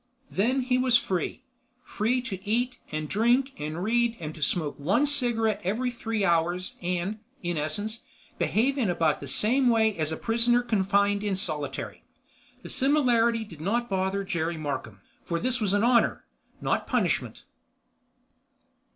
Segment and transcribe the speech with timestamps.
[0.31, 1.43] Then he was free.
[1.83, 7.19] Free to eat and drink and read and smoke one cigarette every three hours and,
[7.43, 8.01] in essence,
[8.39, 12.01] behave in about the same way as a prisoner confined in solitary.
[12.63, 16.25] The similarity did not bother Jerry Markham, for this was honor,
[16.61, 17.43] not punishment.